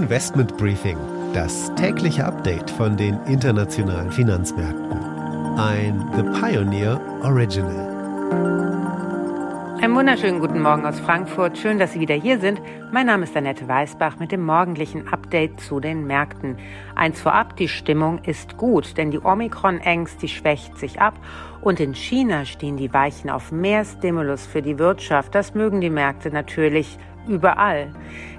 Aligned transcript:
Investment 0.00 0.56
Briefing, 0.56 0.96
das 1.34 1.70
tägliche 1.74 2.24
Update 2.24 2.70
von 2.70 2.96
den 2.96 3.20
internationalen 3.26 4.10
Finanzmärkten. 4.10 4.98
Ein 5.58 6.10
The 6.16 6.22
Pioneer 6.40 6.98
Original. 7.22 7.90
Einen 9.82 9.94
wunderschönen 9.94 10.40
guten 10.40 10.62
Morgen 10.62 10.86
aus 10.86 10.98
Frankfurt. 11.00 11.58
Schön, 11.58 11.78
dass 11.78 11.92
Sie 11.92 12.00
wieder 12.00 12.14
hier 12.14 12.40
sind. 12.40 12.62
Mein 12.90 13.06
Name 13.06 13.24
ist 13.24 13.36
Annette 13.36 13.68
Weißbach 13.68 14.18
mit 14.18 14.32
dem 14.32 14.42
morgendlichen 14.42 15.06
Update 15.06 15.60
zu 15.60 15.80
den 15.80 16.06
Märkten. 16.06 16.56
Eins 16.94 17.20
vorab, 17.20 17.56
die 17.58 17.68
Stimmung 17.68 18.20
ist 18.24 18.56
gut, 18.56 18.96
denn 18.96 19.10
die 19.10 19.20
Omikron-Ängst, 19.20 20.22
die 20.22 20.28
schwächt 20.28 20.78
sich 20.78 20.98
ab 20.98 21.14
und 21.60 21.78
in 21.78 21.94
China 21.94 22.46
stehen 22.46 22.78
die 22.78 22.94
Weichen 22.94 23.28
auf 23.28 23.52
mehr 23.52 23.84
Stimulus 23.84 24.46
für 24.46 24.62
die 24.62 24.78
Wirtschaft. 24.78 25.34
Das 25.34 25.54
mögen 25.54 25.82
die 25.82 25.90
Märkte 25.90 26.30
natürlich 26.30 26.98
überall. 27.26 27.88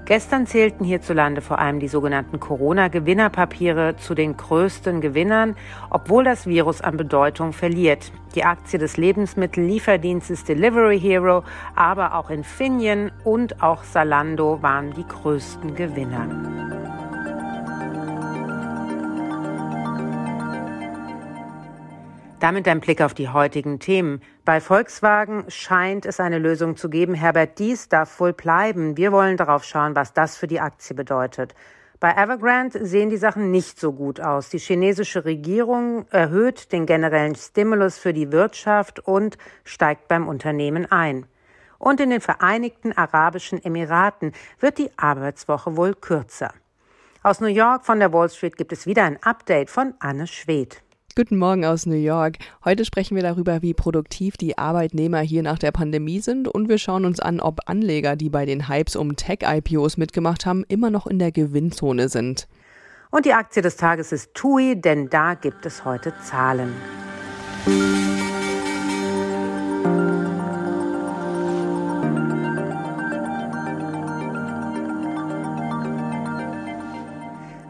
Gestern 0.06 0.48
zählten 0.48 0.84
hierzulande 0.84 1.42
vor 1.42 1.60
allem 1.60 1.80
die 1.80 1.88
sogenannten 1.88 2.40
Corona-Gewinnerpapiere 2.40 3.96
zu 3.98 4.16
den 4.16 4.36
größten 4.36 5.00
Gewinnern, 5.00 5.56
obwohl 5.90 6.24
das 6.24 6.48
Virus 6.48 6.82
an 6.82 6.98
Bedeutung 6.98 7.54
verliert. 7.54 8.12
Die 8.36 8.44
Aktie 8.44 8.80
des 8.80 8.98
Lebensmittellieferdienstes 8.98 10.44
Delivery 10.44 11.00
Hero, 11.00 11.44
aber 11.76 12.16
auch 12.16 12.30
Infineon 12.30 13.12
und 13.24 13.62
auch 13.62 13.84
Salando 13.84 14.62
waren 14.62 14.92
die 14.94 15.08
größten 15.08 15.76
Gewinner. 15.76 16.28
Damit 22.42 22.68
ein 22.68 22.80
Blick 22.80 23.04
auf 23.04 23.14
die 23.14 23.30
heutigen 23.30 23.78
Themen. 23.78 24.20
Bei 24.46 24.62
Volkswagen 24.62 25.46
scheint 25.48 26.08
es 26.08 26.20
eine 26.20 26.40
Lösung 26.40 26.76
zu 26.76 26.90
geben. 26.90 27.14
Herbert 27.14 27.60
Dies 27.60 27.88
darf 27.88 28.20
wohl 28.20 28.34
bleiben. 28.34 28.98
Wir 28.98 29.12
wollen 29.12 29.38
darauf 29.38 29.64
schauen, 29.64 29.96
was 29.96 30.14
das 30.14 30.38
für 30.38 30.48
die 30.48 30.60
Aktie 30.60 30.96
bedeutet. 30.96 31.54
Bei 32.00 32.14
Evergrande 32.14 32.84
sehen 32.84 33.12
die 33.12 33.18
Sachen 33.18 33.52
nicht 33.52 33.80
so 33.80 33.94
gut 33.94 34.20
aus. 34.20 34.50
Die 34.50 34.58
chinesische 34.58 35.24
Regierung 35.24 36.08
erhöht 36.10 36.72
den 36.72 36.88
generellen 36.88 37.36
Stimulus 37.36 38.00
für 38.00 38.12
die 38.12 38.32
Wirtschaft 38.32 39.00
und 39.00 39.38
steigt 39.64 40.08
beim 40.08 40.28
Unternehmen 40.28 40.92
ein. 40.92 41.28
Und 41.78 42.00
in 42.00 42.10
den 42.10 42.22
Vereinigten 42.22 42.92
Arabischen 42.92 43.64
Emiraten 43.64 44.32
wird 44.60 44.80
die 44.80 44.90
Arbeitswoche 44.98 45.78
wohl 45.78 45.94
kürzer. 45.94 46.52
Aus 47.22 47.40
New 47.40 47.46
York 47.46 47.86
von 47.86 48.00
der 48.00 48.12
Wall 48.12 48.32
Street 48.32 48.58
gibt 48.58 48.74
es 48.74 48.88
wieder 48.88 49.04
ein 49.04 49.22
Update 49.22 49.70
von 49.70 49.94
Anne 50.00 50.26
Schwedt. 50.26 50.82
Guten 51.14 51.38
Morgen 51.38 51.66
aus 51.66 51.86
New 51.86 51.96
York. 51.96 52.38
Heute 52.64 52.86
sprechen 52.86 53.16
wir 53.16 53.24
darüber, 53.24 53.62
wie 53.62 53.74
produktiv 53.74 54.38
die 54.38 54.58
Arbeitnehmer 54.58 55.20
hier 55.20 55.44
nach 55.44 55.60
der 55.60 55.72
Pandemie 55.72 56.20
sind 56.22 56.48
und 56.48 56.70
wir 56.70 56.78
schauen 56.78 57.04
uns 57.04 57.20
an, 57.20 57.42
ob 57.42 57.60
Anleger, 57.66 58.16
die 58.16 58.30
bei 58.30 58.46
den 58.46 58.70
Hypes 58.70 58.96
um 58.96 59.18
Tech-IPOs 59.18 59.98
mitgemacht 59.98 60.46
haben, 60.46 60.64
immer 60.70 60.90
noch 60.90 61.08
in 61.08 61.20
der 61.20 61.32
Gewinnzone 61.32 62.08
sind. 62.08 62.48
Und 63.10 63.26
die 63.26 63.34
Aktie 63.34 63.62
des 63.62 63.76
Tages 63.76 64.14
ist 64.14 64.34
TUI, 64.34 64.80
denn 64.80 65.10
da 65.10 65.34
gibt 65.34 65.66
es 65.66 65.84
heute 65.84 66.14
Zahlen. 66.24 66.72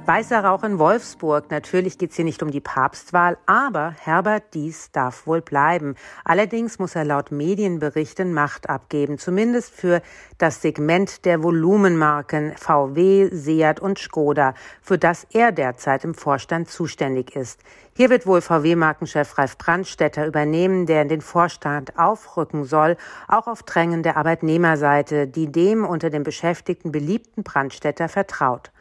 Weißer 0.04 0.44
Rauch 0.44 0.64
in 0.64 0.80
Wolfsburg. 0.80 1.52
Natürlich 1.52 2.00
geht 2.00 2.10
es 2.10 2.16
hier 2.16 2.26
nicht 2.26 2.42
um 2.42 2.50
die 2.50 2.60
Papstwahl, 2.60 3.38
aber 3.46 3.96
Herbert 4.00 4.56
Dies 4.56 4.92
darf 4.92 5.28
wohl 5.28 5.42
bleiben. 5.42 5.96
Allerdings 6.26 6.80
muss 6.80 6.96
er 6.96 7.06
laut 7.06 7.32
Medienberichten 7.32 8.34
Macht 8.34 8.68
abgeben, 8.68 9.20
zumindest 9.20 9.72
für 9.76 10.02
das 10.40 10.64
Segment 10.64 11.24
der 11.24 11.44
Volumenmarken 11.44 12.54
VW, 12.58 13.30
Seat 13.32 13.80
und 13.80 14.00
Skoda, 14.00 14.56
für 14.82 14.98
das 14.98 15.28
er 15.32 15.52
derzeit 15.52 16.04
im 16.04 16.16
Vorstand 16.16 16.68
zuständig 16.68 17.36
ist. 17.36 17.62
Hier 17.96 18.10
wird 18.10 18.26
wohl 18.26 18.42
VW-Markenchef 18.42 19.38
Ralf 19.38 19.60
Brandstätter 19.60 20.26
übernehmen, 20.26 20.88
der 20.88 21.04
in 21.04 21.10
den 21.10 21.22
Vorstand 21.22 22.00
aufrücken 22.00 22.66
soll, 22.66 22.98
auch 23.28 23.46
auf 23.46 23.62
Drängen 23.62 24.02
der 24.02 24.18
Arbeitnehmerseite, 24.18 25.28
die 25.28 25.52
dem 25.52 25.86
unter 25.86 26.10
den 26.10 26.24
Beschäftigten 26.24 26.92
beliebten 26.92 27.44
Brandstätter 27.44 28.10
vertraut. 28.10 28.72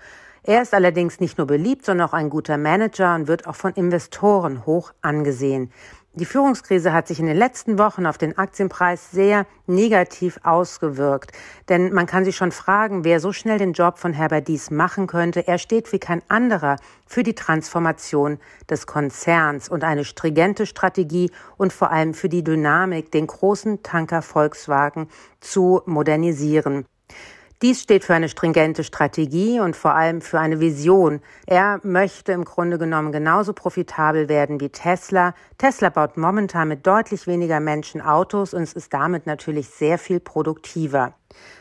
Er 0.42 0.62
ist 0.62 0.72
allerdings 0.72 1.20
nicht 1.20 1.36
nur 1.36 1.46
beliebt, 1.46 1.84
sondern 1.84 2.08
auch 2.08 2.14
ein 2.14 2.30
guter 2.30 2.56
Manager 2.56 3.14
und 3.14 3.28
wird 3.28 3.46
auch 3.46 3.56
von 3.56 3.72
Investoren 3.74 4.64
hoch 4.64 4.92
angesehen. 5.02 5.70
Die 6.14 6.24
Führungskrise 6.24 6.92
hat 6.92 7.06
sich 7.06 7.20
in 7.20 7.26
den 7.26 7.36
letzten 7.36 7.78
Wochen 7.78 8.04
auf 8.04 8.18
den 8.18 8.36
Aktienpreis 8.36 9.12
sehr 9.12 9.46
negativ 9.68 10.40
ausgewirkt. 10.42 11.30
Denn 11.68 11.92
man 11.92 12.06
kann 12.06 12.24
sich 12.24 12.36
schon 12.36 12.50
fragen, 12.50 13.04
wer 13.04 13.20
so 13.20 13.32
schnell 13.32 13.58
den 13.58 13.74
Job 13.74 13.96
von 13.96 14.12
Herbert 14.12 14.48
Dies 14.48 14.72
machen 14.72 15.06
könnte. 15.06 15.46
Er 15.46 15.58
steht 15.58 15.92
wie 15.92 16.00
kein 16.00 16.20
anderer 16.28 16.76
für 17.06 17.22
die 17.22 17.36
Transformation 17.36 18.40
des 18.68 18.88
Konzerns 18.88 19.68
und 19.68 19.84
eine 19.84 20.04
stringente 20.04 20.66
Strategie 20.66 21.30
und 21.56 21.72
vor 21.72 21.92
allem 21.92 22.12
für 22.12 22.28
die 22.28 22.42
Dynamik, 22.42 23.12
den 23.12 23.28
großen 23.28 23.84
Tanker 23.84 24.22
Volkswagen 24.22 25.06
zu 25.38 25.80
modernisieren. 25.86 26.86
Dies 27.62 27.82
steht 27.82 28.04
für 28.04 28.14
eine 28.14 28.30
stringente 28.30 28.84
Strategie 28.84 29.60
und 29.60 29.76
vor 29.76 29.94
allem 29.94 30.22
für 30.22 30.40
eine 30.40 30.60
Vision. 30.60 31.20
Er 31.46 31.78
möchte 31.82 32.32
im 32.32 32.46
Grunde 32.46 32.78
genommen 32.78 33.12
genauso 33.12 33.52
profitabel 33.52 34.30
werden 34.30 34.60
wie 34.62 34.70
Tesla. 34.70 35.34
Tesla 35.58 35.90
baut 35.90 36.16
momentan 36.16 36.68
mit 36.68 36.86
deutlich 36.86 37.26
weniger 37.26 37.60
Menschen 37.60 38.00
Autos 38.00 38.54
und 38.54 38.62
es 38.62 38.72
ist 38.72 38.94
damit 38.94 39.26
natürlich 39.26 39.68
sehr 39.68 39.98
viel 39.98 40.20
produktiver. 40.20 41.12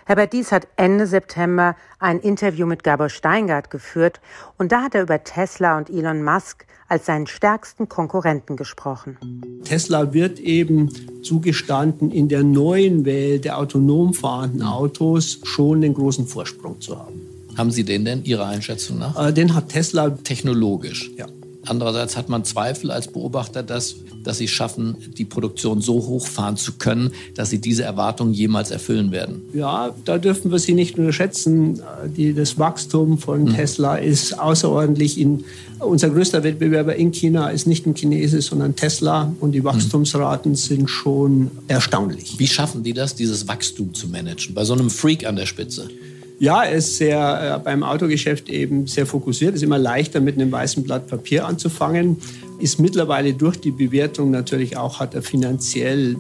Herbert 0.05 0.31
Dies 0.31 0.53
hat 0.53 0.69
Ende 0.77 1.05
September 1.05 1.75
ein 1.99 2.21
Interview 2.21 2.65
mit 2.65 2.85
Gabor 2.85 3.09
Steingart 3.09 3.69
geführt 3.69 4.21
und 4.57 4.71
da 4.71 4.83
hat 4.83 4.95
er 4.95 5.01
über 5.01 5.25
Tesla 5.25 5.77
und 5.77 5.89
Elon 5.89 6.23
Musk 6.23 6.65
als 6.87 7.07
seinen 7.07 7.27
stärksten 7.27 7.89
Konkurrenten 7.89 8.55
gesprochen. 8.55 9.17
Tesla 9.63 10.13
wird 10.13 10.39
eben 10.39 10.89
zugestanden, 11.21 12.11
in 12.11 12.29
der 12.29 12.43
neuen 12.43 13.05
Welt 13.05 13.45
der 13.45 13.57
autonom 13.57 14.13
fahrenden 14.13 14.63
Autos 14.63 15.39
schon 15.43 15.81
den 15.81 15.93
großen 15.93 16.25
Vorsprung 16.27 16.79
zu 16.79 16.97
haben. 16.97 17.21
Haben 17.57 17.71
Sie 17.71 17.83
den 17.83 18.05
denn 18.05 18.23
Ihrer 18.23 18.47
Einschätzung 18.47 18.99
nach? 18.99 19.27
Äh, 19.27 19.33
den 19.33 19.53
hat 19.53 19.69
Tesla 19.69 20.09
technologisch. 20.11 21.11
Ja. 21.17 21.27
Andererseits 21.65 22.15
hat 22.15 22.29
man 22.29 22.45
Zweifel 22.45 22.89
als 22.89 23.07
Beobachter, 23.07 23.63
dass, 23.63 23.95
dass 24.23 24.37
sie 24.37 24.47
schaffen, 24.47 24.95
die 25.17 25.25
Produktion 25.25 25.81
so 25.81 25.95
hochfahren 25.95 26.55
zu 26.55 26.73
können, 26.73 27.11
dass 27.35 27.49
sie 27.49 27.59
diese 27.59 27.83
Erwartungen 27.83 28.33
jemals 28.33 28.71
erfüllen 28.71 29.11
werden. 29.11 29.41
Ja, 29.53 29.93
da 30.05 30.17
dürfen 30.17 30.51
wir 30.51 30.59
sie 30.59 30.73
nicht 30.73 30.97
unterschätzen. 30.97 31.81
Die, 32.15 32.33
das 32.33 32.57
Wachstum 32.57 33.17
von 33.17 33.43
mhm. 33.43 33.55
Tesla 33.55 33.97
ist 33.97 34.39
außerordentlich. 34.39 35.19
In, 35.19 35.43
unser 35.79 36.09
größter 36.09 36.43
Wettbewerber 36.43 36.95
in 36.95 37.11
China 37.11 37.49
ist 37.49 37.67
nicht 37.67 37.85
ein 37.85 37.93
Chinesisch, 37.93 38.45
sondern 38.45 38.75
Tesla. 38.75 39.33
Und 39.39 39.51
die 39.51 39.63
Wachstumsraten 39.63 40.53
mhm. 40.53 40.55
sind 40.55 40.89
schon 40.89 41.51
erstaunlich. 41.67 42.39
Wie 42.39 42.47
schaffen 42.47 42.83
die 42.83 42.93
das, 42.93 43.15
dieses 43.15 43.47
Wachstum 43.47 43.93
zu 43.93 44.07
managen? 44.07 44.55
Bei 44.55 44.63
so 44.63 44.73
einem 44.73 44.89
Freak 44.89 45.25
an 45.25 45.35
der 45.35 45.45
Spitze? 45.45 45.89
Ja, 46.39 46.63
er 46.63 46.77
ist 46.77 46.95
sehr 46.95 47.57
äh, 47.57 47.59
beim 47.59 47.83
Autogeschäft 47.83 48.47
eben 48.47 48.87
sehr 48.87 49.05
fokussiert. 49.05 49.51
Es 49.51 49.57
ist 49.57 49.63
immer 49.65 49.77
leichter, 49.77 50.21
mit 50.21 50.35
einem 50.35 50.51
weißen 50.51 50.83
Blatt 50.83 51.07
Papier 51.07 51.45
anzufangen. 51.45 52.17
Ist 52.59 52.79
mittlerweile 52.79 53.33
durch 53.33 53.57
die 53.57 53.71
Bewertung 53.71 54.31
natürlich 54.31 54.77
auch, 54.77 55.01
hat 55.01 55.15
er 55.15 55.21
finanziell 55.21 56.15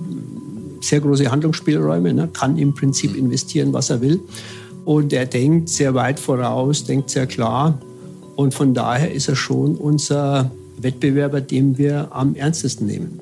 sehr 0.81 0.99
große 0.99 1.31
Handlungsspielräume, 1.31 2.13
ne? 2.13 2.29
kann 2.33 2.57
im 2.57 2.73
Prinzip 2.73 3.11
mhm. 3.11 3.19
investieren, 3.19 3.71
was 3.71 3.89
er 3.89 4.01
will. 4.01 4.19
Und 4.83 5.13
er 5.13 5.25
denkt 5.25 5.69
sehr 5.69 5.93
weit 5.93 6.19
voraus, 6.19 6.83
denkt 6.83 7.09
sehr 7.09 7.25
klar. 7.25 7.79
Und 8.35 8.53
von 8.53 8.73
daher 8.73 9.13
ist 9.13 9.29
er 9.29 9.35
schon 9.35 9.75
unser 9.75 10.51
Wettbewerber, 10.77 11.39
den 11.39 11.77
wir 11.77 12.09
am 12.11 12.35
ernstesten 12.35 12.87
nehmen. 12.87 13.19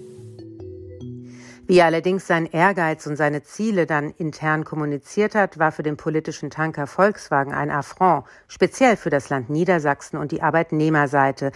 Wie 1.68 1.80
er 1.80 1.88
allerdings 1.88 2.26
sein 2.26 2.46
Ehrgeiz 2.46 3.06
und 3.08 3.18
seine 3.18 3.44
Ziele 3.44 3.86
dann 3.86 4.12
intern 4.12 4.64
kommuniziert 4.64 5.36
hat, 5.36 5.60
war 5.60 5.74
für 5.74 5.84
den 5.84 5.98
politischen 5.98 6.50
Tanker 6.50 6.88
Volkswagen 6.88 7.54
ein 7.54 7.69
Affront, 7.69 8.24
speziell 8.48 8.96
für 8.96 9.10
das 9.10 9.30
Land 9.30 9.50
Niedersachsen 9.50 10.16
und 10.16 10.31
die 10.31 10.42
Arbeitnehmerseite. 10.42 11.52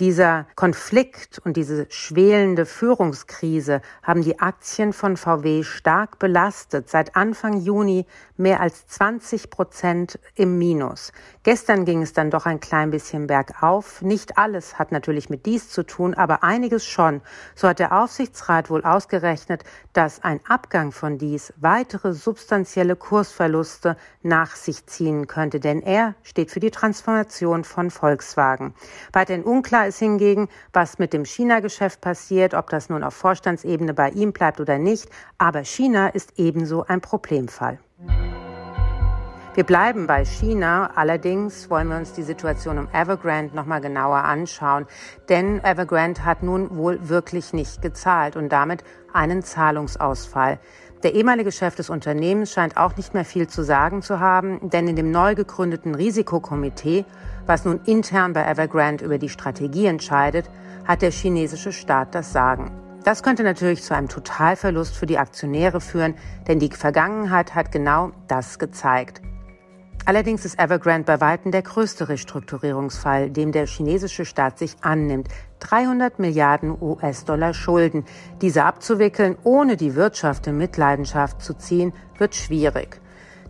Dieser 0.00 0.46
Konflikt 0.56 1.38
und 1.44 1.56
diese 1.58 1.86
schwelende 1.90 2.64
Führungskrise 2.64 3.82
haben 4.02 4.22
die 4.22 4.40
Aktien 4.40 4.94
von 4.94 5.18
VW 5.18 5.62
stark 5.64 6.18
belastet. 6.18 6.88
Seit 6.88 7.14
Anfang 7.14 7.60
Juni 7.60 8.06
mehr 8.38 8.60
als 8.60 8.86
20 8.86 9.50
Prozent 9.50 10.18
im 10.34 10.56
Minus. 10.58 11.12
Gestern 11.42 11.84
ging 11.84 12.00
es 12.00 12.14
dann 12.14 12.30
doch 12.30 12.46
ein 12.46 12.58
klein 12.58 12.90
bisschen 12.90 13.26
bergauf. 13.26 14.00
Nicht 14.00 14.38
alles 14.38 14.78
hat 14.78 14.92
natürlich 14.92 15.28
mit 15.28 15.44
dies 15.44 15.68
zu 15.68 15.82
tun, 15.84 16.14
aber 16.14 16.42
einiges 16.42 16.86
schon. 16.86 17.20
So 17.54 17.68
hat 17.68 17.78
der 17.78 17.92
Aufsichtsrat 17.92 18.70
wohl 18.70 18.84
ausgerechnet, 18.84 19.62
dass 19.92 20.24
ein 20.24 20.40
Abgang 20.48 20.92
von 20.92 21.18
dies 21.18 21.52
weitere 21.56 22.14
substanzielle 22.14 22.96
Kursverluste 22.96 23.96
nach 24.22 24.56
sich 24.56 24.86
ziehen 24.86 25.26
könnte, 25.26 25.60
denn 25.60 25.82
er 25.82 26.14
steht 26.22 26.50
für 26.50 26.60
die 26.60 26.70
Transformation 26.70 27.64
von 27.64 27.90
Volkswagen. 27.90 28.74
Weiterhin 29.12 29.44
unklar 29.44 29.91
ist 29.92 29.98
hingegen, 29.98 30.48
was 30.72 30.98
mit 30.98 31.12
dem 31.12 31.26
China-Geschäft 31.26 32.00
passiert, 32.00 32.54
ob 32.54 32.70
das 32.70 32.88
nun 32.88 33.04
auf 33.04 33.14
Vorstandsebene 33.14 33.92
bei 33.92 34.08
ihm 34.10 34.32
bleibt 34.32 34.58
oder 34.58 34.78
nicht. 34.78 35.08
Aber 35.36 35.64
China 35.64 36.08
ist 36.08 36.38
ebenso 36.38 36.84
ein 36.86 37.02
Problemfall. 37.02 37.78
Wir 39.54 39.64
bleiben 39.64 40.06
bei 40.06 40.24
China. 40.24 40.92
Allerdings 40.94 41.68
wollen 41.68 41.88
wir 41.88 41.98
uns 41.98 42.14
die 42.14 42.22
Situation 42.22 42.78
um 42.78 42.88
Evergrande 42.94 43.54
noch 43.54 43.66
mal 43.66 43.82
genauer 43.82 44.24
anschauen. 44.24 44.86
Denn 45.28 45.62
Evergrande 45.62 46.24
hat 46.24 46.42
nun 46.42 46.74
wohl 46.74 47.10
wirklich 47.10 47.52
nicht 47.52 47.82
gezahlt 47.82 48.34
und 48.34 48.48
damit 48.48 48.82
einen 49.12 49.42
Zahlungsausfall. 49.42 50.58
Der 51.02 51.14
ehemalige 51.14 51.50
Chef 51.50 51.74
des 51.74 51.90
Unternehmens 51.90 52.52
scheint 52.52 52.76
auch 52.76 52.96
nicht 52.96 53.12
mehr 53.12 53.24
viel 53.24 53.48
zu 53.48 53.64
sagen 53.64 54.02
zu 54.02 54.20
haben, 54.20 54.70
denn 54.70 54.86
in 54.86 54.94
dem 54.94 55.10
neu 55.10 55.34
gegründeten 55.34 55.96
Risikokomitee, 55.96 57.04
was 57.44 57.64
nun 57.64 57.80
intern 57.86 58.32
bei 58.32 58.44
Evergrande 58.44 59.04
über 59.04 59.18
die 59.18 59.28
Strategie 59.28 59.86
entscheidet, 59.86 60.48
hat 60.86 61.02
der 61.02 61.10
chinesische 61.10 61.72
Staat 61.72 62.14
das 62.14 62.32
Sagen. 62.32 62.70
Das 63.02 63.24
könnte 63.24 63.42
natürlich 63.42 63.82
zu 63.82 63.96
einem 63.96 64.08
Totalverlust 64.08 64.94
für 64.94 65.06
die 65.06 65.18
Aktionäre 65.18 65.80
führen, 65.80 66.14
denn 66.46 66.60
die 66.60 66.70
Vergangenheit 66.70 67.56
hat 67.56 67.72
genau 67.72 68.12
das 68.28 68.60
gezeigt. 68.60 69.22
Allerdings 70.04 70.44
ist 70.44 70.58
Evergrande 70.58 71.04
bei 71.04 71.20
weitem 71.20 71.52
der 71.52 71.62
größte 71.62 72.08
Restrukturierungsfall, 72.08 73.30
dem 73.30 73.52
der 73.52 73.66
chinesische 73.66 74.24
Staat 74.24 74.58
sich 74.58 74.74
annimmt. 74.80 75.28
300 75.60 76.18
Milliarden 76.18 76.76
US-Dollar 76.80 77.54
Schulden. 77.54 78.04
Diese 78.40 78.64
abzuwickeln, 78.64 79.38
ohne 79.44 79.76
die 79.76 79.94
Wirtschaft 79.94 80.48
in 80.48 80.58
Mitleidenschaft 80.58 81.40
zu 81.40 81.54
ziehen, 81.54 81.92
wird 82.18 82.34
schwierig. 82.34 83.00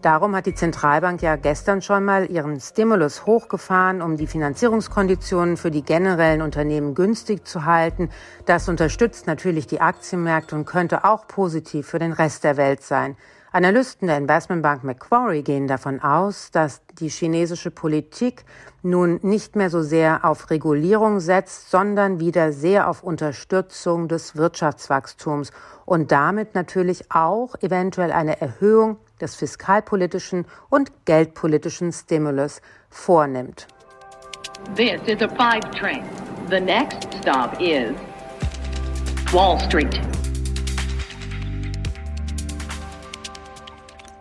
Darum 0.02 0.36
hat 0.36 0.44
die 0.44 0.54
Zentralbank 0.54 1.22
ja 1.22 1.36
gestern 1.36 1.80
schon 1.80 2.04
mal 2.04 2.28
ihren 2.28 2.60
Stimulus 2.60 3.24
hochgefahren, 3.24 4.02
um 4.02 4.16
die 4.16 4.26
Finanzierungskonditionen 4.26 5.56
für 5.56 5.70
die 5.70 5.84
generellen 5.84 6.42
Unternehmen 6.42 6.94
günstig 6.94 7.46
zu 7.46 7.64
halten. 7.64 8.10
Das 8.44 8.68
unterstützt 8.68 9.26
natürlich 9.26 9.68
die 9.68 9.80
Aktienmärkte 9.80 10.56
und 10.56 10.66
könnte 10.66 11.04
auch 11.04 11.28
positiv 11.28 11.86
für 11.86 12.00
den 12.00 12.12
Rest 12.12 12.44
der 12.44 12.56
Welt 12.58 12.82
sein. 12.82 13.16
Analysten 13.54 14.08
der 14.08 14.16
Investmentbank 14.16 14.82
Macquarie 14.82 15.42
gehen 15.42 15.66
davon 15.66 16.00
aus, 16.00 16.50
dass 16.50 16.80
die 16.98 17.10
chinesische 17.10 17.70
Politik 17.70 18.46
nun 18.82 19.20
nicht 19.22 19.56
mehr 19.56 19.68
so 19.68 19.82
sehr 19.82 20.24
auf 20.24 20.48
Regulierung 20.48 21.20
setzt, 21.20 21.70
sondern 21.70 22.18
wieder 22.18 22.52
sehr 22.52 22.88
auf 22.88 23.02
Unterstützung 23.02 24.08
des 24.08 24.36
Wirtschaftswachstums 24.36 25.52
und 25.84 26.12
damit 26.12 26.54
natürlich 26.54 27.12
auch 27.12 27.54
eventuell 27.60 28.10
eine 28.10 28.40
Erhöhung 28.40 28.96
des 29.20 29.36
fiskalpolitischen 29.36 30.46
und 30.70 30.90
geldpolitischen 31.04 31.92
Stimulus 31.92 32.62
vornimmt. 32.88 33.66
This 34.74 35.02
is 35.06 35.20
a 35.20 35.28
five 35.28 35.70
train. 35.72 36.04
The 36.48 36.60
next 36.60 37.06
stop 37.20 37.60
is 37.60 37.92
Wall 39.30 39.60
Street. 39.60 40.00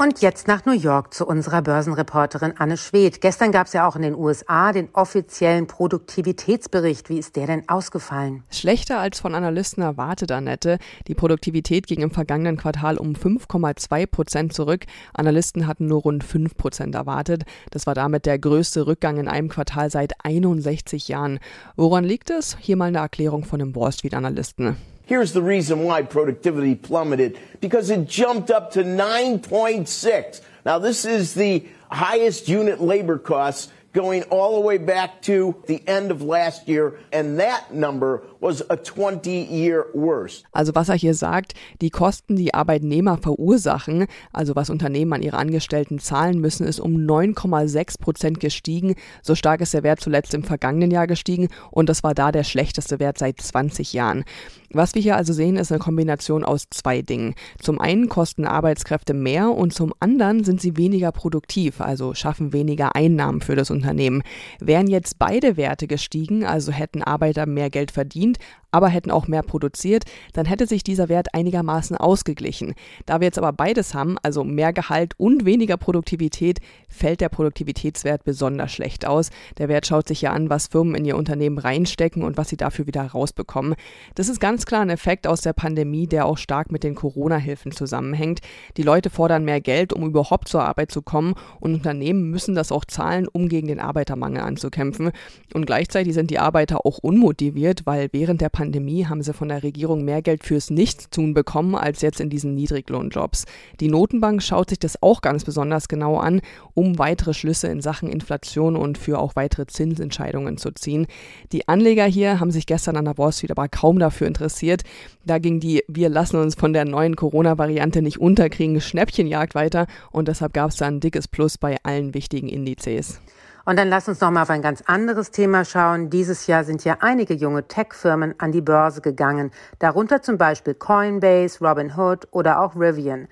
Und 0.01 0.21
jetzt 0.21 0.48
nach 0.48 0.65
New 0.65 0.71
York 0.71 1.13
zu 1.13 1.27
unserer 1.27 1.62
Börsenreporterin 1.62 2.56
Anne 2.57 2.75
Schwedt. 2.75 3.21
Gestern 3.21 3.51
gab 3.51 3.68
es 3.68 3.74
ja 3.74 3.88
auch 3.88 3.95
in 3.95 4.01
den 4.01 4.15
USA 4.15 4.71
den 4.71 4.89
offiziellen 4.94 5.68
Produktivitätsbericht. 5.68 7.07
Wie 7.09 7.19
ist 7.19 7.36
der 7.36 7.45
denn 7.45 7.69
ausgefallen? 7.69 8.42
Schlechter 8.50 8.98
als 8.98 9.19
von 9.19 9.36
Analysten 9.36 9.83
erwartet, 9.83 10.31
Annette. 10.31 10.80
Die 11.07 11.13
Produktivität 11.13 11.86
ging 11.86 12.01
im 12.01 12.09
vergangenen 12.09 12.57
Quartal 12.57 12.98
um 12.98 13.13
5,2 13.13 14.07
Prozent 14.07 14.53
zurück. 14.53 14.86
Analysten 15.13 15.68
hatten 15.68 15.86
nur 15.86 16.01
rund 16.01 16.24
5 16.24 16.57
Prozent 16.57 16.95
erwartet. 16.95 17.44
Das 17.69 17.86
war 17.86 17.94
damit 17.94 18.25
der 18.25 18.39
größte 18.39 18.88
Rückgang 18.88 19.18
in 19.18 19.27
einem 19.27 19.50
Quartal 19.50 19.92
seit 19.92 20.13
61 20.25 21.09
Jahren. 21.09 21.38
Woran 21.75 22.06
liegt 22.06 22.31
es? 22.31 22.57
Hier 22.59 22.75
mal 22.75 22.86
eine 22.86 22.98
Erklärung 22.98 23.44
von 23.44 23.59
dem 23.59 23.75
Wall 23.75 23.92
Street 23.92 24.15
Analysten. 24.15 24.77
Here's 25.06 25.33
the 25.33 25.42
reason 25.42 25.83
why 25.83 26.03
productivity 26.03 26.75
plummeted 26.75 27.39
because 27.59 27.89
it 27.89 28.07
jumped 28.07 28.50
up 28.51 28.71
to 28.71 28.83
9.6. 28.83 30.42
Now, 30.65 30.80
this 30.80 31.06
is 31.06 31.33
the 31.33 31.65
highest 31.92 32.48
unit 32.48 32.80
labor 32.80 33.18
costs 33.18 33.69
going 33.94 34.24
all 34.24 34.56
the 34.56 34.62
way 34.62 34.77
back 34.77 35.21
to 35.24 35.62
the 35.68 35.86
end 35.88 36.12
of 36.12 36.21
last 36.21 36.68
year, 36.68 37.00
and 37.12 37.39
that 37.39 37.74
number 37.74 38.24
was 38.42 38.68
a 38.70 38.74
20-year 38.74 39.86
worst. 39.94 40.44
Also 40.52 40.76
was 40.76 40.90
er 40.90 40.96
hier 40.96 41.14
sagt, 41.14 41.54
die 41.80 41.92
Kosten, 41.92 42.36
die 42.36 42.54
Arbeitnehmer 42.54 43.18
verursachen, 43.18 44.08
also 44.34 44.56
was 44.56 44.70
Unternehmen 44.70 45.14
an 45.14 45.22
ihre 45.22 45.38
Angestellten 45.38 46.00
zahlen 46.00 46.40
müssen, 46.40 46.66
ist 46.66 46.80
um 46.80 46.96
9,6 46.96 48.02
Prozent 48.02 48.40
gestiegen. 48.40 48.96
So 49.22 49.36
stark 49.36 49.62
ist 49.62 49.74
der 49.74 49.84
Wert 49.84 50.02
zuletzt 50.02 50.34
im 50.34 50.44
vergangenen 50.44 50.92
Jahr 50.92 51.08
gestiegen 51.08 51.50
und 51.70 51.88
das 51.88 52.04
war 52.04 52.16
da 52.16 52.32
der 52.32 52.44
schlechteste 52.44 53.00
Wert 53.00 53.20
seit 53.20 53.40
20 53.40 53.94
Jahren. 53.94 54.26
Was 54.74 54.96
wir 54.96 55.02
hier 55.02 55.18
also 55.18 55.34
sehen, 55.34 55.58
ist 55.58 55.72
eine 55.72 55.80
Kombination 55.80 56.46
aus 56.46 56.68
zwei 56.70 57.02
Dingen. 57.02 57.36
Zum 57.60 57.82
einen 57.82 58.08
kosten 58.08 58.46
Arbeitskräfte 58.46 59.14
mehr 59.14 59.52
und 59.52 59.74
zum 59.74 59.94
anderen 60.00 60.46
sind 60.46 60.62
sie 60.62 60.78
weniger 60.78 61.12
produktiv, 61.12 61.82
also 61.82 62.14
schaffen 62.14 62.54
weniger 62.54 62.96
Einnahmen 62.96 63.42
für 63.42 63.58
das 63.58 63.70
Unternehmen. 63.70 64.24
Wären 64.62 64.88
jetzt 64.88 65.20
beide 65.20 65.58
Werte 65.58 65.88
gestiegen, 65.88 66.46
also 66.46 66.72
hätten 66.72 67.04
Arbeiter 67.04 67.46
mehr 67.46 67.70
Geld 67.70 67.92
verdient, 67.92 68.31
And. 68.31 68.61
Aber 68.72 68.90
hätten 68.90 69.12
auch 69.12 69.28
mehr 69.28 69.44
produziert, 69.44 70.06
dann 70.34 70.46
hätte 70.46 70.66
sich 70.66 70.84
dieser 70.84 71.10
Wert 71.10 71.34
einigermaßen 71.34 71.98
ausgeglichen. 71.98 72.74
Da 73.06 73.20
wir 73.20 73.26
jetzt 73.26 73.38
aber 73.38 73.54
beides 73.54 73.94
haben, 73.94 74.18
also 74.24 74.44
mehr 74.44 74.74
Gehalt 74.74 75.14
und 75.18 75.46
weniger 75.46 75.78
Produktivität, 75.78 76.60
fällt 76.90 77.22
der 77.22 77.30
Produktivitätswert 77.30 78.24
besonders 78.24 78.72
schlecht 78.72 79.06
aus. 79.06 79.30
Der 79.58 79.70
Wert 79.70 79.88
schaut 79.88 80.08
sich 80.08 80.22
ja 80.22 80.32
an, 80.32 80.50
was 80.50 80.68
Firmen 80.68 80.96
in 80.96 81.06
ihr 81.06 81.18
Unternehmen 81.18 81.58
reinstecken 81.58 82.24
und 82.24 82.38
was 82.38 82.50
sie 82.50 82.58
dafür 82.58 82.88
wieder 82.88 83.04
rausbekommen. 83.04 83.76
Das 84.16 84.30
ist 84.30 84.40
ganz 84.40 84.66
klar 84.66 84.82
ein 84.82 84.90
Effekt 84.90 85.28
aus 85.28 85.42
der 85.42 85.54
Pandemie, 85.54 86.08
der 86.08 86.26
auch 86.26 86.38
stark 86.38 86.72
mit 86.72 86.84
den 86.84 86.96
Corona-Hilfen 86.96 87.72
zusammenhängt. 87.72 88.40
Die 88.78 88.84
Leute 88.84 89.10
fordern 89.10 89.46
mehr 89.46 89.62
Geld, 89.62 89.94
um 89.94 90.06
überhaupt 90.06 90.48
zur 90.48 90.64
Arbeit 90.64 90.92
zu 90.92 91.02
kommen 91.02 91.36
und 91.60 91.74
Unternehmen 91.74 92.30
müssen 92.30 92.56
das 92.56 92.72
auch 92.72 92.86
zahlen, 92.86 93.28
um 93.32 93.50
gegen 93.50 93.68
den 93.68 93.80
Arbeitermangel 93.80 94.42
anzukämpfen. 94.42 95.12
Und 95.54 95.66
gleichzeitig 95.66 96.14
sind 96.14 96.30
die 96.30 96.40
Arbeiter 96.40 96.86
auch 96.86 97.00
unmotiviert, 97.00 97.86
weil 97.86 98.10
während 98.12 98.42
der 98.42 98.50
Pandemie 98.50 98.61
Pandemie 98.62 99.08
haben 99.08 99.24
sie 99.24 99.34
von 99.34 99.48
der 99.48 99.63
Regierung 99.63 100.06
mehr 100.06 100.22
Geld 100.22 100.44
fürs 100.44 100.69
Nichtstun 100.69 101.34
bekommen 101.34 101.74
als 101.74 102.04
jetzt 102.04 102.22
in 102.22 102.30
diesen 102.30 102.54
Niedriglohnjobs. 102.54 103.46
Die 103.80 103.88
Notenbank 103.88 104.44
schaut 104.44 104.69
sich 104.69 104.78
das 104.78 105.02
auch 105.02 105.22
ganz 105.22 105.44
besonders 105.44 105.88
genau 105.88 106.19
an, 106.19 106.42
um 106.75 107.00
weitere 107.00 107.34
Schlüsse 107.34 107.69
in 107.69 107.81
Sachen 107.81 108.08
Inflation 108.08 108.75
und 108.75 109.00
für 109.00 109.18
auch 109.18 109.36
weitere 109.36 109.66
Zinsentscheidungen 109.66 110.58
zu 110.58 110.69
ziehen. 110.75 111.08
Die 111.52 111.68
Anleger 111.68 112.06
hier 112.06 112.40
haben 112.40 112.52
sich 112.52 112.68
gestern 112.68 112.98
an 112.98 113.06
der 113.06 113.18
Wall 113.18 113.34
Street 113.34 113.50
aber 113.50 113.68
kaum 113.68 113.98
dafür 113.98 114.28
interessiert. 114.28 114.84
Da 115.25 115.40
ging 115.40 115.60
die 115.60 115.84
Wir 115.88 116.10
lassen 116.10 116.36
uns 116.36 116.54
von 116.54 116.72
der 116.72 116.86
neuen 116.86 117.16
Corona-Variante 117.16 118.04
nicht 118.04 118.19
unterkriegen 118.19 118.80
Schnäppchenjagd 118.80 119.56
weiter 119.56 119.88
und 120.12 120.28
deshalb 120.28 120.54
gab 120.54 120.70
es 120.70 120.75
da 120.75 120.86
ein 120.86 121.00
dickes 121.00 121.27
Plus 121.27 121.58
bei 121.58 121.77
allen 121.82 122.13
wichtigen 122.13 122.48
Indizes. 122.48 123.22
Und 123.65 123.77
dann 123.77 123.89
lass 123.89 124.08
uns 124.08 124.22
noch 124.22 124.32
mal 124.32 124.41
auf 124.41 124.50
ein 124.50 124.62
ganz 124.62 124.82
anderes 124.88 125.32
Thema 125.32 125.65
schauen. 125.65 126.10
Dieses 126.10 126.48
Jahr 126.48 126.63
sind 126.63 126.84
ja 126.84 126.98
einige 127.01 127.34
junge 127.34 127.68
Tech-Firmen 127.68 128.36
an 128.39 128.51
die 128.51 128.62
Börse 128.62 129.01
gegangen, 129.01 129.51
darunter 129.80 130.22
zum 130.22 130.38
Beispiel 130.38 130.74
Coinbase, 130.74 131.63
Robinhood 131.63 132.27
oder 132.32 132.62
auch 132.62 132.75
Rivian. 132.75 133.27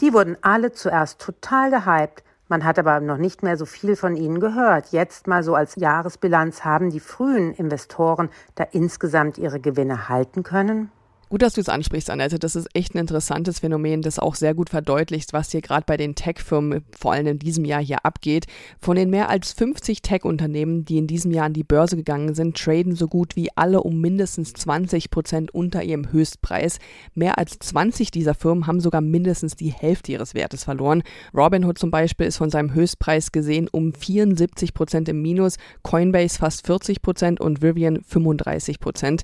Die 0.00 0.12
wurden 0.12 0.36
alle 0.40 0.72
zuerst 0.72 1.20
total 1.20 1.70
gehypt. 1.70 2.22
Man 2.48 2.64
hat 2.64 2.78
aber 2.78 3.00
noch 3.00 3.16
nicht 3.18 3.42
mehr 3.42 3.56
so 3.56 3.66
viel 3.66 3.96
von 3.96 4.14
ihnen 4.14 4.38
gehört. 4.38 4.92
Jetzt 4.92 5.26
mal 5.26 5.42
so 5.42 5.54
als 5.54 5.74
Jahresbilanz 5.76 6.64
haben 6.64 6.90
die 6.90 7.00
frühen 7.00 7.52
Investoren 7.52 8.28
da 8.54 8.64
insgesamt 8.70 9.38
ihre 9.38 9.58
Gewinne 9.58 10.08
halten 10.08 10.42
können? 10.42 10.90
Gut, 11.32 11.40
dass 11.40 11.54
du 11.54 11.62
es 11.62 11.70
ansprichst, 11.70 12.10
Annette. 12.10 12.38
Das 12.38 12.54
ist 12.54 12.68
echt 12.74 12.94
ein 12.94 12.98
interessantes 12.98 13.60
Phänomen, 13.60 14.02
das 14.02 14.18
auch 14.18 14.34
sehr 14.34 14.52
gut 14.52 14.68
verdeutlicht, 14.68 15.32
was 15.32 15.50
hier 15.50 15.62
gerade 15.62 15.84
bei 15.86 15.96
den 15.96 16.14
Tech-Firmen 16.14 16.84
vor 16.94 17.14
allem 17.14 17.26
in 17.26 17.38
diesem 17.38 17.64
Jahr 17.64 17.80
hier 17.80 18.04
abgeht. 18.04 18.44
Von 18.78 18.96
den 18.96 19.08
mehr 19.08 19.30
als 19.30 19.54
50 19.54 20.02
Tech-Unternehmen, 20.02 20.84
die 20.84 20.98
in 20.98 21.06
diesem 21.06 21.30
Jahr 21.30 21.46
an 21.46 21.54
die 21.54 21.64
Börse 21.64 21.96
gegangen 21.96 22.34
sind, 22.34 22.58
traden 22.58 22.94
so 22.94 23.08
gut 23.08 23.34
wie 23.34 23.48
alle 23.56 23.82
um 23.82 23.98
mindestens 23.98 24.52
20 24.52 25.10
Prozent 25.10 25.54
unter 25.54 25.82
ihrem 25.82 26.12
Höchstpreis. 26.12 26.78
Mehr 27.14 27.38
als 27.38 27.58
20 27.60 28.10
dieser 28.10 28.34
Firmen 28.34 28.66
haben 28.66 28.80
sogar 28.80 29.00
mindestens 29.00 29.56
die 29.56 29.72
Hälfte 29.72 30.12
ihres 30.12 30.34
Wertes 30.34 30.64
verloren. 30.64 31.02
Robinhood 31.32 31.78
zum 31.78 31.90
Beispiel 31.90 32.26
ist 32.26 32.36
von 32.36 32.50
seinem 32.50 32.74
Höchstpreis 32.74 33.32
gesehen 33.32 33.70
um 33.72 33.94
74 33.94 34.74
Prozent 34.74 35.08
im 35.08 35.22
Minus, 35.22 35.56
Coinbase 35.82 36.38
fast 36.38 36.66
40 36.66 37.00
Prozent 37.00 37.40
und 37.40 37.62
Vivian 37.62 38.02
35 38.06 38.80
Prozent. 38.80 39.22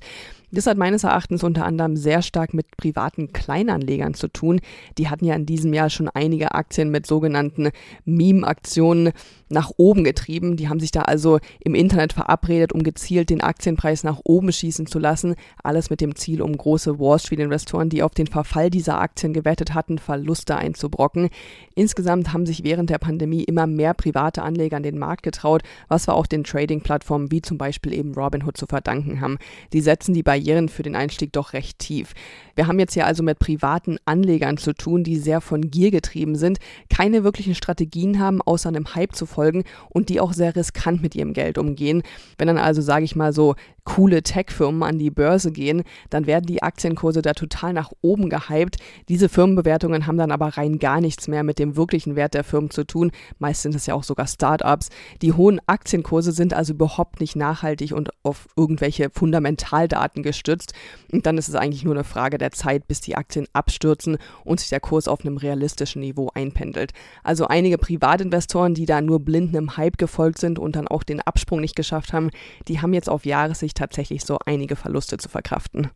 Das 0.51 0.65
hat 0.65 0.77
meines 0.77 1.03
Erachtens 1.03 1.43
unter 1.43 1.65
anderem 1.65 1.95
sehr 1.95 2.21
stark 2.23 2.53
mit 2.55 2.75
privaten 2.75 3.31
Kleinanlegern 3.33 4.15
zu 4.15 4.27
tun. 4.27 4.61
Die 4.97 5.07
hatten 5.07 5.25
ja 5.25 5.35
in 5.35 5.45
diesem 5.45 5.73
Jahr 5.73 5.89
schon 5.91 6.09
einige 6.09 6.53
Aktien 6.55 6.89
mit 6.89 7.05
sogenannten 7.05 7.69
Meme-Aktionen 8.05 9.11
nach 9.49 9.71
oben 9.77 10.03
getrieben. 10.03 10.57
Die 10.57 10.67
haben 10.67 10.79
sich 10.79 10.91
da 10.91 11.01
also 11.03 11.39
im 11.59 11.75
Internet 11.75 12.13
verabredet, 12.13 12.71
um 12.73 12.81
gezielt 12.81 13.29
den 13.29 13.41
Aktienpreis 13.41 14.03
nach 14.03 14.19
oben 14.23 14.51
schießen 14.51 14.87
zu 14.87 14.97
lassen. 14.97 15.35
Alles 15.63 15.89
mit 15.89 16.01
dem 16.01 16.15
Ziel, 16.15 16.41
um 16.41 16.55
große 16.57 16.99
Wall 16.99 17.19
Street-Investoren, 17.19 17.89
die 17.89 18.01
auf 18.01 18.13
den 18.13 18.27
Verfall 18.27 18.69
dieser 18.69 18.99
Aktien 18.99 19.33
gewettet 19.33 19.73
hatten, 19.73 19.99
Verluste 19.99 20.55
einzubrocken. 20.55 21.29
Insgesamt 21.75 22.33
haben 22.33 22.45
sich 22.45 22.63
während 22.63 22.89
der 22.89 22.97
Pandemie 22.97 23.43
immer 23.43 23.67
mehr 23.67 23.93
private 23.93 24.41
Anleger 24.41 24.77
an 24.77 24.83
den 24.83 24.97
Markt 24.97 25.23
getraut, 25.23 25.61
was 25.87 26.07
wir 26.07 26.15
auch 26.15 26.27
den 26.27 26.43
Trading-Plattformen 26.43 27.31
wie 27.31 27.41
zum 27.41 27.57
Beispiel 27.57 27.93
eben 27.93 28.13
Robinhood 28.13 28.57
zu 28.57 28.65
verdanken 28.65 29.21
haben. 29.21 29.37
Die 29.73 29.81
setzen 29.81 30.13
die 30.13 30.23
bei 30.23 30.38
Barrieren 30.39 30.69
für 30.69 30.83
den 30.83 30.95
Einstieg 30.95 31.33
doch 31.33 31.51
recht 31.51 31.79
tief. 31.79 32.13
Wir 32.55 32.67
haben 32.67 32.79
jetzt 32.79 32.93
hier 32.93 33.05
also 33.05 33.23
mit 33.23 33.39
privaten 33.39 33.97
Anlegern 34.05 34.57
zu 34.57 34.73
tun, 34.73 35.03
die 35.03 35.17
sehr 35.17 35.41
von 35.41 35.69
Gier 35.69 35.91
getrieben 35.91 36.35
sind, 36.35 36.59
keine 36.89 37.25
wirklichen 37.25 37.55
Strategien 37.55 38.19
haben, 38.19 38.41
außer 38.41 38.69
einem 38.69 38.95
Hype 38.95 39.15
zu 39.15 39.25
folgen 39.25 39.65
und 39.89 40.07
die 40.07 40.21
auch 40.21 40.31
sehr 40.31 40.55
riskant 40.55 41.01
mit 41.01 41.13
ihrem 41.13 41.33
Geld 41.33 41.57
umgehen. 41.57 42.03
Wenn 42.37 42.47
dann 42.47 42.57
also, 42.57 42.81
sage 42.81 43.03
ich 43.03 43.17
mal 43.17 43.33
so, 43.33 43.55
coole 43.89 44.21
Tech-Firmen 44.21 44.83
an 44.83 44.99
die 44.99 45.09
Börse 45.09 45.51
gehen, 45.51 45.81
dann 46.11 46.27
werden 46.27 46.45
die 46.45 46.61
Aktienkurse 46.61 47.23
da 47.23 47.33
total 47.33 47.73
nach 47.73 47.91
oben 48.01 48.29
gehypt. 48.29 48.77
Diese 49.09 49.29
Firmenbewertungen 49.29 50.05
haben 50.05 50.19
dann 50.19 50.31
aber 50.31 50.57
rein 50.57 50.77
gar 50.77 51.01
nichts 51.01 51.27
mehr 51.27 51.41
mit 51.41 51.57
dem 51.57 51.75
wirklichen 51.75 52.15
Wert 52.15 52.35
der 52.35 52.43
Firmen 52.43 52.69
zu 52.69 52.83
tun. 52.83 53.11
Meist 53.39 53.63
sind 53.63 53.73
es 53.73 53.87
ja 53.87 53.95
auch 53.95 54.03
sogar 54.03 54.27
Startups. 54.27 54.89
Die 55.23 55.33
hohen 55.33 55.59
Aktienkurse 55.65 56.31
sind 56.33 56.53
also 56.53 56.73
überhaupt 56.73 57.19
nicht 57.19 57.35
nachhaltig 57.35 57.91
und 57.91 58.11
auf 58.21 58.47
irgendwelche 58.55 59.09
Fundamentaldaten 59.09 60.21
gestützt. 60.21 60.73
Und 61.11 61.25
dann 61.25 61.39
ist 61.39 61.49
es 61.49 61.55
eigentlich 61.55 61.83
nur 61.83 61.95
eine 61.95 62.03
Frage 62.03 62.37
der 62.37 62.51
Zeit, 62.51 62.87
bis 62.87 63.01
die 63.01 63.15
Aktien 63.15 63.47
abstürzen 63.53 64.19
und 64.43 64.59
sich 64.59 64.69
der 64.69 64.81
Kurs 64.81 65.07
auf 65.07 65.21
einem 65.21 65.37
realistischen 65.37 66.01
Niveau 66.01 66.29
einpendelt. 66.35 66.91
Also 67.23 67.47
einige 67.47 67.79
Privatinvestoren, 67.79 68.75
die 68.75 68.85
da 68.85 69.01
nur 69.01 69.19
blind 69.19 69.55
einem 69.55 69.77
Hype 69.77 69.97
gefolgt 69.97 70.37
sind 70.37 70.59
und 70.59 70.75
dann 70.75 70.87
auch 70.87 71.01
den 71.01 71.21
Absprung 71.21 71.59
nicht 71.59 71.75
geschafft 71.75 72.13
haben, 72.13 72.29
die 72.67 72.81
haben 72.81 72.93
jetzt 72.93 73.09
auf 73.09 73.25
Jahressicht 73.25 73.78
tatsächlich 73.79 74.23
so 74.23 74.37
einige 74.45 74.75
Verluste 74.75 75.17
zu 75.17 75.29
verkraften. 75.29 75.89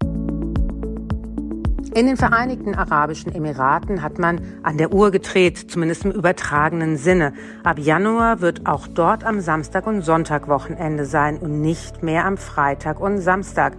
In 1.94 2.08
den 2.08 2.18
Vereinigten 2.18 2.74
Arabischen 2.74 3.36
Emiraten 3.36 4.02
hat 4.02 4.18
man 4.18 4.42
an 4.63 4.78
der 4.78 4.94
Uhr 4.94 5.12
gedreht, 5.12 5.70
zumindest 5.70 6.06
im 6.06 6.12
übertragenen 6.12 6.98
Sinne. 6.98 7.34
Ab 7.63 7.78
Januar 7.78 8.42
wird 8.42 8.66
auch 8.66 8.88
dort 8.88 9.24
am 9.24 9.42
Samstag 9.42 9.86
und 9.86 10.02
Sonntag 10.02 10.48
Wochenende 10.48 11.06
sein 11.06 11.38
und 11.38 11.62
nicht 11.62 12.02
mehr 12.02 12.25
am 12.25 12.38
Freitag 12.38 13.00
und 13.00 13.20
Samstag. 13.20 13.74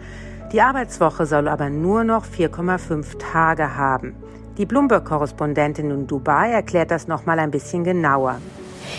Die 0.53 0.61
Arbeitswoche 0.61 1.27
soll 1.27 1.49
aber 1.49 1.71
nur 1.71 2.05
noch 2.05 2.25
4,5 2.25 3.19
Tage 3.19 3.77
haben. 3.77 4.15
Die 4.59 4.67
Bloomberg-Korrespondentin 4.67 5.91
in 5.91 6.07
Dubai 6.07 6.53
erklärt 6.53 6.93
das 6.93 7.09
noch 7.09 7.27
mal 7.27 7.41
ein 7.41 7.51
bisschen 7.51 7.83
genauer. 7.83 8.39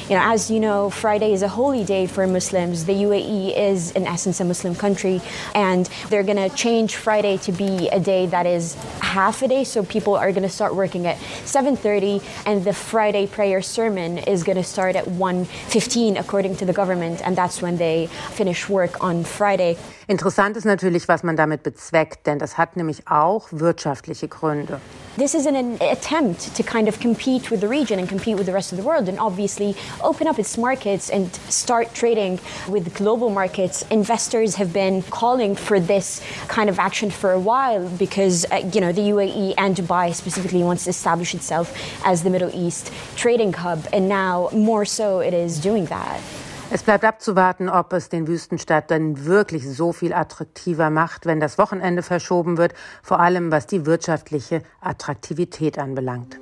You 0.09 0.15
know, 0.15 0.21
as 0.23 0.51
you 0.51 0.59
know, 0.59 0.89
Friday 0.89 1.33
is 1.33 1.41
a 1.41 1.47
holy 1.47 1.83
day 1.83 2.05
for 2.05 2.27
Muslims. 2.27 2.85
The 2.85 2.93
UAE 2.93 3.57
is, 3.57 3.91
in 3.91 4.05
essence, 4.05 4.39
a 4.39 4.45
Muslim 4.45 4.75
country, 4.75 5.21
and 5.53 5.89
they're 6.09 6.23
going 6.23 6.37
to 6.37 6.49
change 6.55 6.95
Friday 6.95 7.37
to 7.37 7.51
be 7.51 7.89
a 7.89 7.99
day 7.99 8.27
that 8.27 8.45
is 8.45 8.75
half 9.01 9.41
a 9.41 9.47
day. 9.47 9.63
So 9.63 9.83
people 9.83 10.15
are 10.15 10.31
going 10.31 10.43
to 10.43 10.49
start 10.49 10.75
working 10.75 11.07
at 11.07 11.17
7:30, 11.45 12.21
and 12.45 12.63
the 12.63 12.73
Friday 12.73 13.25
prayer 13.27 13.61
sermon 13.61 14.19
is 14.19 14.43
going 14.43 14.57
to 14.57 14.63
start 14.63 14.95
at 14.95 15.05
1:15, 15.05 16.19
according 16.19 16.55
to 16.57 16.65
the 16.65 16.73
government, 16.73 17.21
and 17.25 17.35
that's 17.35 17.61
when 17.61 17.77
they 17.77 18.07
finish 18.31 18.69
work 18.69 19.03
on 19.03 19.23
Friday. 19.23 19.77
Interessant 20.07 20.55
ist 20.55 20.65
natürlich, 20.65 21.07
was 21.07 21.23
man 21.23 21.35
damit 21.35 21.63
bezweckt, 21.63 22.27
denn 22.27 22.37
das 22.37 22.57
hat 22.57 22.77
nämlich 22.77 23.07
auch 23.07 23.47
wirtschaftliche 23.51 24.27
Gründe. 24.27 24.79
This 25.17 25.33
is 25.33 25.45
an, 25.45 25.55
an 25.55 25.77
attempt 25.81 26.57
to 26.57 26.61
kind 26.61 26.89
of 26.89 26.99
compete 26.99 27.49
with 27.49 27.61
the 27.61 27.69
region 27.69 27.99
and 27.99 28.09
compete 28.09 28.35
with 28.35 28.47
the 28.47 28.51
rest 28.51 28.73
of 28.73 28.77
the 28.77 28.83
world, 28.83 29.07
and 29.07 29.17
obviously 29.17 29.73
open 30.03 30.27
up 30.27 30.37
its 30.39 30.57
markets 30.57 31.09
and 31.09 31.33
start 31.47 31.93
trading 31.93 32.37
with 32.67 32.93
global 32.93 33.29
markets. 33.29 33.85
Investors 33.89 34.55
have 34.55 34.73
been 34.73 35.03
calling 35.03 35.55
for 35.55 35.79
this 35.79 36.21
kind 36.49 36.69
of 36.69 36.79
action 36.79 37.09
for 37.09 37.31
a 37.31 37.39
while 37.39 37.87
because 37.91 38.45
uh, 38.51 38.69
you 38.73 38.81
know 38.81 38.91
the 38.91 39.03
UAE 39.03 39.53
and 39.57 39.73
Dubai 39.73 40.13
specifically 40.13 40.63
wants 40.63 40.83
to 40.83 40.89
establish 40.89 41.33
itself 41.33 41.73
as 42.03 42.23
the 42.23 42.29
Middle 42.29 42.53
East 42.53 42.91
trading 43.15 43.53
hub, 43.53 43.87
and 43.93 44.09
now 44.09 44.49
more 44.51 44.83
so 44.83 45.19
it 45.19 45.33
is 45.33 45.59
doing 45.59 45.85
that. 45.85 46.19
Es 46.75 46.83
bleibt 46.83 47.05
abzuwarten, 47.05 47.69
ob 47.69 47.93
es 47.93 48.09
den 48.09 48.27
Wüstenstadt 48.27 48.91
dann 48.91 49.23
wirklich 49.23 49.65
so 49.65 49.93
viel 49.93 50.11
attraktiver 50.11 50.89
macht, 50.89 51.25
wenn 51.25 51.39
das 51.39 51.57
Wochenende 51.57 52.03
verschoben 52.03 52.57
wird, 52.57 52.73
vor 53.01 53.21
allem 53.21 53.49
was 53.49 53.65
die 53.65 53.85
wirtschaftliche 53.85 54.61
Attraktivität 54.81 55.79
anbelangt. 55.79 56.37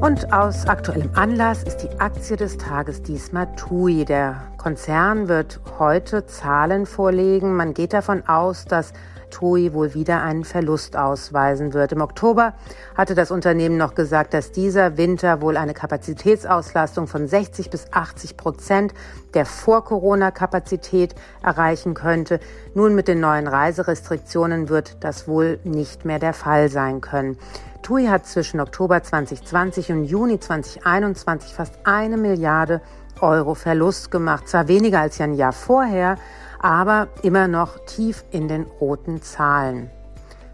Und 0.00 0.32
aus 0.32 0.64
aktuellem 0.68 1.10
Anlass 1.14 1.64
ist 1.64 1.78
die 1.78 1.90
Aktie 1.98 2.36
des 2.36 2.56
Tages 2.56 3.02
diesmal 3.02 3.52
TUI. 3.56 4.04
Der 4.04 4.44
Konzern 4.58 5.26
wird 5.26 5.58
heute 5.80 6.26
Zahlen 6.26 6.86
vorlegen. 6.86 7.56
Man 7.56 7.74
geht 7.74 7.92
davon 7.92 8.28
aus, 8.28 8.64
dass 8.64 8.92
TUI 9.32 9.72
wohl 9.72 9.94
wieder 9.94 10.22
einen 10.22 10.44
Verlust 10.44 10.96
ausweisen 10.96 11.72
wird. 11.72 11.90
Im 11.90 12.00
Oktober 12.00 12.54
hatte 12.94 13.16
das 13.16 13.32
Unternehmen 13.32 13.76
noch 13.76 13.96
gesagt, 13.96 14.34
dass 14.34 14.52
dieser 14.52 14.96
Winter 14.96 15.40
wohl 15.40 15.56
eine 15.56 15.74
Kapazitätsauslastung 15.74 17.08
von 17.08 17.26
60 17.26 17.70
bis 17.70 17.86
80 17.90 18.36
Prozent 18.36 18.94
der 19.34 19.46
Vor-Corona-Kapazität 19.46 21.16
erreichen 21.42 21.94
könnte. 21.94 22.38
Nun 22.74 22.94
mit 22.94 23.08
den 23.08 23.18
neuen 23.18 23.48
Reiserestriktionen 23.48 24.68
wird 24.68 25.02
das 25.02 25.26
wohl 25.26 25.58
nicht 25.64 26.04
mehr 26.04 26.20
der 26.20 26.34
Fall 26.34 26.68
sein 26.68 27.00
können. 27.00 27.36
TUI 27.82 28.06
hat 28.06 28.26
zwischen 28.26 28.60
Oktober 28.60 29.02
2020 29.02 29.90
und 29.90 30.04
Juni 30.04 30.38
2021 30.38 31.52
fast 31.52 31.74
eine 31.82 32.16
Milliarde 32.16 32.80
Euro 33.20 33.54
Verlust 33.54 34.10
gemacht. 34.10 34.48
Zwar 34.48 34.68
weniger 34.68 35.00
als 35.00 35.20
ein 35.20 35.34
Jahr 35.34 35.52
vorher, 35.52 36.16
aber 36.62 37.08
immer 37.22 37.48
noch 37.48 37.84
tief 37.84 38.24
in 38.30 38.48
den 38.48 38.62
roten 38.80 39.20
Zahlen. 39.20 39.90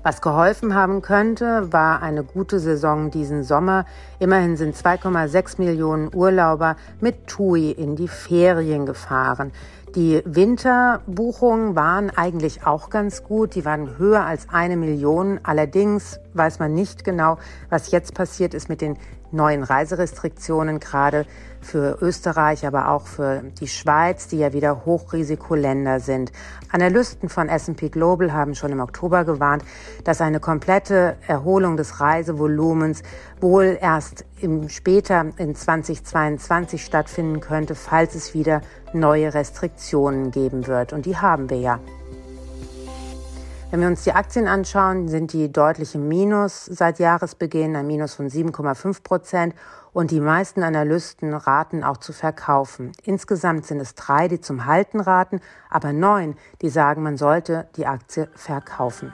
Was 0.03 0.23
geholfen 0.23 0.75
haben 0.75 1.03
könnte, 1.03 1.73
war 1.73 2.03
eine 2.03 2.25
gute 2.25 2.61
Saison 2.61 3.11
diesen 3.11 3.45
Sommer. 3.45 3.85
Immerhin 4.19 4.57
sind 4.57 4.75
2,6 4.75 5.61
Millionen 5.61 6.15
Urlauber 6.15 6.77
mit 7.01 7.27
TUI 7.27 7.73
in 7.73 7.95
die 7.95 8.09
Ferien 8.09 8.87
gefahren. 8.87 9.53
Die 9.95 10.23
Winterbuchungen 10.27 11.75
waren 11.75 12.11
eigentlich 12.11 12.67
auch 12.67 12.91
ganz 12.91 13.25
gut. 13.25 13.55
Die 13.55 13.65
waren 13.65 13.97
höher 13.97 14.25
als 14.25 14.49
eine 14.51 14.77
Million. 14.77 15.41
Allerdings 15.43 16.21
weiß 16.35 16.59
man 16.59 16.75
nicht 16.75 17.05
genau, 17.05 17.39
was 17.71 17.91
jetzt 17.91 18.15
passiert 18.15 18.53
ist 18.53 18.69
mit 18.69 18.83
den 18.83 18.99
neuen 19.31 19.63
Reiserestriktionen, 19.63 20.81
gerade 20.81 21.27
für 21.61 21.99
Österreich, 22.01 22.67
aber 22.67 22.91
auch 22.91 23.07
für 23.07 23.43
die 23.61 23.69
Schweiz, 23.69 24.29
die 24.29 24.39
ja 24.39 24.53
wieder 24.53 24.85
Hochrisikoländer 24.85 26.01
sind. 26.01 26.33
Analysten 26.71 27.29
von 27.29 27.49
S&P 27.49 27.89
Global 27.89 28.33
haben 28.33 28.55
schon 28.55 28.73
im 28.73 28.81
Oktober 28.81 29.25
gewarnt, 29.25 29.65
dass 30.05 30.21
eine 30.21 30.41
komplette 30.41 31.17
Erholung 31.27 31.77
des 31.77 32.01
Reisevolumens 32.01 33.03
wohl 33.41 33.77
erst 33.81 34.25
im, 34.41 34.69
später 34.69 35.27
in 35.37 35.55
2022 35.55 36.85
stattfinden 36.85 37.41
könnte, 37.41 37.75
falls 37.75 38.15
es 38.15 38.35
wieder 38.35 38.63
neue 38.95 39.35
Restriktionen 39.35 40.31
geben 40.31 40.67
wird. 40.67 40.93
Und 40.93 41.07
die 41.07 41.17
haben 41.17 41.51
wir 41.51 41.59
ja. 41.59 41.81
Wenn 43.71 43.81
wir 43.81 43.89
uns 43.89 44.05
die 44.05 44.13
Aktien 44.13 44.49
anschauen, 44.49 45.09
sind 45.09 45.35
die 45.35 45.53
deutlich 45.53 45.95
im 45.95 46.09
Minus 46.09 46.65
seit 46.65 46.99
Jahresbeginn, 46.99 47.77
ein 47.77 47.87
Minus 47.87 48.15
von 48.15 48.29
7,5 48.31 49.03
Prozent. 49.03 49.55
Und 49.93 50.11
die 50.11 50.21
meisten 50.21 50.63
Analysten 50.63 51.35
raten 51.35 51.85
auch 51.85 51.99
zu 51.99 52.13
verkaufen. 52.13 52.93
Insgesamt 53.05 53.67
sind 53.67 53.81
es 53.81 53.95
drei, 53.95 54.29
die 54.29 54.41
zum 54.41 54.65
Halten 54.65 55.01
raten, 55.01 55.41
aber 55.69 55.93
neun, 55.93 56.37
die 56.63 56.71
sagen, 56.71 57.03
man 57.03 57.17
sollte 57.17 57.69
die 57.77 57.87
Aktie 57.87 58.29
verkaufen. 58.35 59.13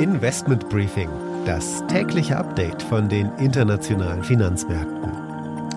Investment 0.00 0.68
Briefing, 0.68 1.10
das 1.44 1.84
tägliche 1.86 2.36
Update 2.36 2.82
von 2.82 3.08
den 3.08 3.30
internationalen 3.38 4.24
Finanzmärkten. 4.24 5.03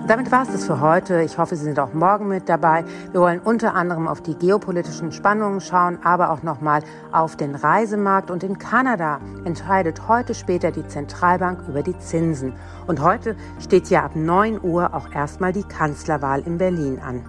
Damit 0.08 0.32
war 0.32 0.44
es 0.44 0.52
das 0.54 0.64
für 0.64 0.80
heute. 0.80 1.22
Ich 1.24 1.38
hoffe, 1.38 1.58
Sie 1.58 1.66
sind 1.66 1.78
auch 1.80 1.94
morgen 1.94 2.30
mit 2.30 2.48
dabei. 2.48 2.86
Wir 3.12 3.20
wollen 3.20 3.42
unter 3.42 3.76
anderem 3.76 4.08
auf 4.08 4.22
die 4.22 4.36
geopolitischen 4.36 5.12
Spannungen 5.12 5.60
schauen, 5.60 6.00
aber 6.02 6.32
auch 6.32 6.44
nochmal 6.44 6.82
auf 7.12 7.36
den 7.36 7.56
Reisemarkt. 7.56 8.32
Und 8.32 8.42
in 8.42 8.58
Kanada 8.58 9.20
entscheidet 9.44 10.08
heute 10.08 10.34
später 10.34 10.72
die 10.72 10.88
Zentralbank 10.88 11.68
über 11.68 11.84
die 11.84 11.98
Zinsen. 12.00 12.54
Und 12.88 13.02
heute 13.02 13.36
steht 13.60 13.90
ja 13.90 14.06
ab 14.06 14.16
9 14.16 14.64
Uhr 14.64 14.94
auch 14.94 15.12
erstmal 15.12 15.52
die 15.52 15.64
Kanzlerwahl 15.64 16.40
in 16.40 16.58
Berlin 16.58 17.02
an. 17.06 17.26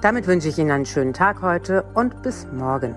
Damit 0.00 0.26
wünsche 0.26 0.48
ich 0.48 0.58
Ihnen 0.58 0.72
einen 0.72 0.86
schönen 0.86 1.12
Tag 1.12 1.42
heute 1.42 1.84
und 1.94 2.24
bis 2.24 2.48
morgen. 2.52 2.96